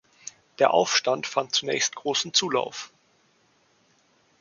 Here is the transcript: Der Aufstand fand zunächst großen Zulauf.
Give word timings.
Der 0.57 0.73
Aufstand 0.73 1.27
fand 1.27 1.53
zunächst 1.53 1.95
großen 1.95 2.33
Zulauf. 2.33 2.91